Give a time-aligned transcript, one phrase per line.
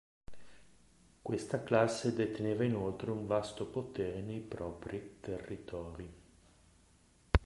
[1.21, 6.11] Questa classe deteneva inoltre un vasto potere nei propri territori.